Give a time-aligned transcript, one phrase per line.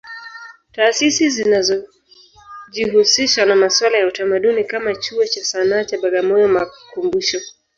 [0.71, 7.39] Taasisi zinazojihusisha na masuala ya utamaduni kama Chuo cha Sanaa cha Bagamoyo makumbusho